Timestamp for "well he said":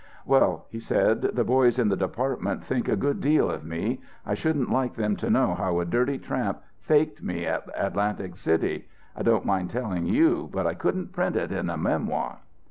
0.25-1.21